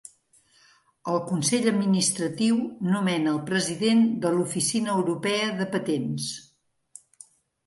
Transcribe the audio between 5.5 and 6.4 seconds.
de Patents.